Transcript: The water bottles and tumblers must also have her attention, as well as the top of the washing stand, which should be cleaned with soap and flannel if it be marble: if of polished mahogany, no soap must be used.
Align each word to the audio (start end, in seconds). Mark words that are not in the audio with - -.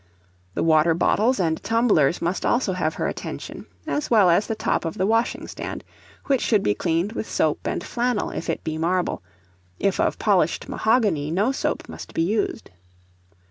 The 0.55 0.63
water 0.63 0.95
bottles 0.95 1.39
and 1.39 1.61
tumblers 1.61 2.23
must 2.23 2.43
also 2.43 2.73
have 2.73 2.95
her 2.95 3.07
attention, 3.07 3.67
as 3.85 4.09
well 4.09 4.31
as 4.31 4.47
the 4.47 4.55
top 4.55 4.83
of 4.83 4.97
the 4.97 5.05
washing 5.05 5.45
stand, 5.47 5.83
which 6.25 6.41
should 6.41 6.63
be 6.63 6.73
cleaned 6.73 7.11
with 7.11 7.29
soap 7.29 7.67
and 7.67 7.83
flannel 7.83 8.31
if 8.31 8.49
it 8.49 8.63
be 8.63 8.79
marble: 8.79 9.21
if 9.77 9.99
of 9.99 10.17
polished 10.17 10.67
mahogany, 10.67 11.29
no 11.29 11.51
soap 11.51 11.87
must 11.87 12.15
be 12.15 12.23
used. 12.23 12.71